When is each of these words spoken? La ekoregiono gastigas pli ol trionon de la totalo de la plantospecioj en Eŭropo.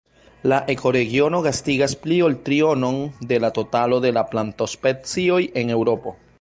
La 0.51 0.57
ekoregiono 0.73 1.41
gastigas 1.47 1.93
pli 2.07 2.17
ol 2.29 2.37
trionon 2.49 2.99
de 3.33 3.41
la 3.45 3.53
totalo 3.61 4.03
de 4.07 4.15
la 4.19 4.27
plantospecioj 4.33 5.41
en 5.63 5.75
Eŭropo. 5.79 6.21